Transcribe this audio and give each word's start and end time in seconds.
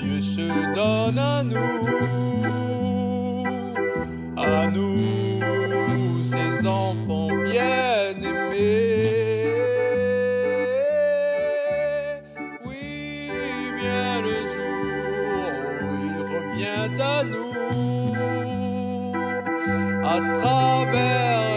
Dieu 0.00 0.20
se 0.20 0.74
donne 0.74 1.18
à 1.18 1.42
nous, 1.42 1.86
à 4.36 4.66
nous, 4.66 6.22
ses 6.22 6.66
enfants 6.66 7.28
bien-aimés. 7.44 9.04
Oui, 12.66 13.30
vient 13.80 14.20
le 14.20 14.38
jour 14.54 15.54
où 15.82 15.88
il 16.04 16.16
revient 16.34 16.90
à 17.00 17.24
nous, 17.24 17.54
à 20.04 20.16
travers 20.38 21.53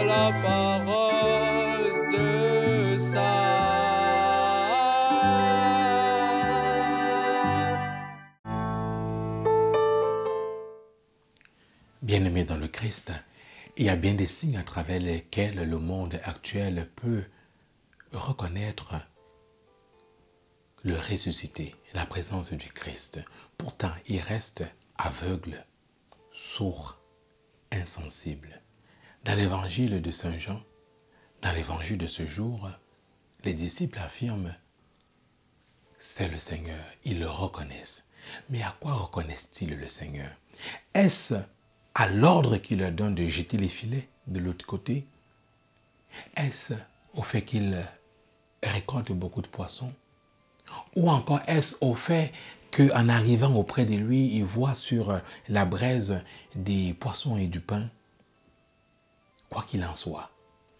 Bien-aimés 12.02 12.44
dans 12.44 12.56
le 12.56 12.68
Christ, 12.68 13.10
il 13.76 13.86
y 13.86 13.88
a 13.88 13.96
bien 13.96 14.14
des 14.14 14.28
signes 14.28 14.56
à 14.56 14.62
travers 14.62 15.00
lesquels 15.00 15.68
le 15.68 15.78
monde 15.78 16.20
actuel 16.22 16.88
peut 16.94 17.24
reconnaître 18.12 18.94
le 20.84 20.96
ressuscité, 20.96 21.74
la 21.94 22.06
présence 22.06 22.52
du 22.52 22.72
Christ. 22.72 23.18
Pourtant, 23.56 23.90
il 24.06 24.20
reste 24.20 24.64
aveugle, 24.96 25.66
sourd, 26.32 27.00
insensible. 27.72 28.62
Dans 29.24 29.34
l'évangile 29.34 30.00
de 30.00 30.10
Saint 30.12 30.38
Jean, 30.38 30.62
dans 31.42 31.52
l'évangile 31.52 31.98
de 31.98 32.06
ce 32.06 32.28
jour, 32.28 32.70
les 33.42 33.54
disciples 33.54 33.98
affirment, 33.98 34.54
c'est 35.96 36.28
le 36.28 36.38
Seigneur, 36.38 36.84
ils 37.02 37.18
le 37.18 37.28
reconnaissent. 37.28 38.06
Mais 38.50 38.62
à 38.62 38.76
quoi 38.80 38.94
reconnaissent-ils 38.94 39.76
le 39.76 39.88
Seigneur? 39.88 40.30
Est-ce 40.94 41.34
à 41.94 42.08
l'ordre 42.08 42.58
qu'il 42.58 42.78
leur 42.78 42.92
donne 42.92 43.14
de 43.14 43.26
jeter 43.26 43.56
les 43.56 43.68
filets 43.68 44.08
de 44.26 44.40
l'autre 44.40 44.66
côté 44.66 45.06
Est-ce 46.36 46.74
au 47.14 47.22
fait 47.22 47.42
qu'il 47.42 47.84
récolte 48.62 49.12
beaucoup 49.12 49.42
de 49.42 49.48
poissons? 49.48 49.92
Ou 50.96 51.10
encore 51.10 51.40
est-ce 51.46 51.76
au 51.80 51.94
fait 51.94 52.32
qu'en 52.70 53.08
arrivant 53.08 53.54
auprès 53.54 53.84
de 53.84 53.94
lui, 53.94 54.28
il 54.36 54.44
voit 54.44 54.74
sur 54.74 55.20
la 55.48 55.64
braise 55.64 56.20
des 56.54 56.94
poissons 56.94 57.36
et 57.36 57.46
du 57.46 57.60
pain? 57.60 57.88
Quoi 59.50 59.64
qu'il 59.66 59.84
en 59.84 59.94
soit, 59.94 60.30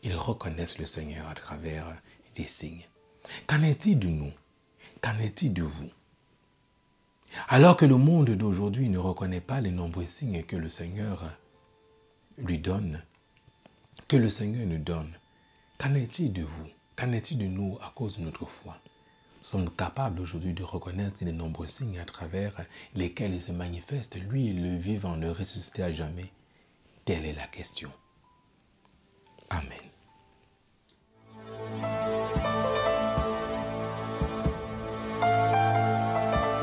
ils 0.02 0.14
reconnaissent 0.14 0.78
le 0.78 0.86
Seigneur 0.86 1.26
à 1.28 1.34
travers 1.34 1.86
des 2.34 2.44
signes. 2.44 2.84
Qu'en 3.46 3.62
est-il 3.62 3.98
de 3.98 4.08
nous? 4.08 4.32
Qu'en 5.00 5.18
est-il 5.18 5.52
de 5.52 5.62
vous? 5.62 5.90
Alors 7.48 7.76
que 7.76 7.84
le 7.84 7.96
monde 7.96 8.30
d'aujourd'hui 8.30 8.88
ne 8.88 8.98
reconnaît 8.98 9.40
pas 9.40 9.60
les 9.60 9.70
nombreux 9.70 10.06
signes 10.06 10.42
que 10.42 10.56
le 10.56 10.68
Seigneur 10.68 11.24
lui 12.38 12.58
donne, 12.58 13.02
que 14.08 14.16
le 14.16 14.28
Seigneur 14.28 14.66
nous 14.66 14.78
donne, 14.78 15.12
qu'en 15.78 15.94
est-il 15.94 16.32
de 16.32 16.42
vous? 16.42 16.68
Qu'en 16.96 17.12
est-il 17.12 17.38
de 17.38 17.46
nous 17.46 17.78
à 17.82 17.92
cause 17.94 18.18
de 18.18 18.24
notre 18.24 18.46
foi? 18.46 18.76
Sommes-nous 19.42 19.70
capables 19.70 20.20
aujourd'hui 20.20 20.52
de 20.52 20.64
reconnaître 20.64 21.16
les 21.20 21.32
nombreux 21.32 21.68
signes 21.68 22.00
à 22.00 22.04
travers 22.04 22.60
lesquels 22.94 23.34
il 23.34 23.42
se 23.42 23.52
manifeste, 23.52 24.16
lui, 24.16 24.52
le 24.52 24.76
vivant, 24.76 25.16
le 25.16 25.30
ressuscité 25.30 25.82
à 25.82 25.92
jamais? 25.92 26.32
Telle 27.04 27.24
est 27.24 27.34
la 27.34 27.46
question. 27.46 27.90